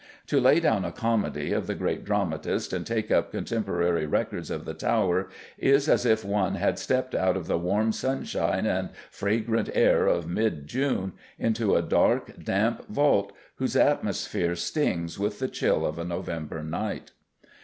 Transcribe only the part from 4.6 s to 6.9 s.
the Tower is as if one had